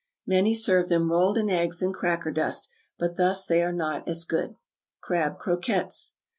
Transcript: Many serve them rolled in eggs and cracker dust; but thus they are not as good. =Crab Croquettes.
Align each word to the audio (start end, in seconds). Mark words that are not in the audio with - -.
Many 0.25 0.55
serve 0.55 0.89
them 0.89 1.11
rolled 1.11 1.37
in 1.37 1.47
eggs 1.47 1.83
and 1.83 1.93
cracker 1.93 2.31
dust; 2.31 2.69
but 2.97 3.17
thus 3.17 3.45
they 3.45 3.61
are 3.61 3.71
not 3.71 4.07
as 4.07 4.23
good. 4.23 4.55
=Crab 4.99 5.37
Croquettes. 5.37 6.15